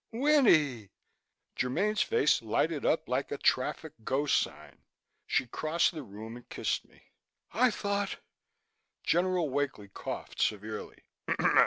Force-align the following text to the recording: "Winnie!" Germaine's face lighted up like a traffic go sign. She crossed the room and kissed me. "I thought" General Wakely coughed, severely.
"Winnie!" 0.11 0.89
Germaine's 1.55 2.01
face 2.01 2.41
lighted 2.41 2.83
up 2.87 3.07
like 3.07 3.31
a 3.31 3.37
traffic 3.37 3.93
go 4.03 4.25
sign. 4.25 4.81
She 5.27 5.45
crossed 5.45 5.91
the 5.91 6.01
room 6.01 6.35
and 6.35 6.49
kissed 6.49 6.85
me. 6.87 7.11
"I 7.51 7.69
thought" 7.69 8.17
General 9.13 9.47
Wakely 9.51 9.89
coughed, 9.89 10.41
severely. 10.41 11.03